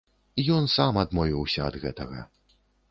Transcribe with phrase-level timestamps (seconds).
[0.55, 2.19] Ён сам адмовіўся ад гэтага.